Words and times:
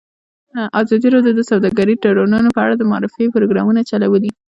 ازادي 0.81 1.07
راډیو 1.15 1.33
د 1.37 1.41
سوداګریز 1.51 2.01
تړونونه 2.03 2.49
په 2.55 2.59
اړه 2.65 2.75
د 2.77 2.83
معارفې 2.91 3.25
پروګرامونه 3.35 3.81
چلولي. 3.89 4.31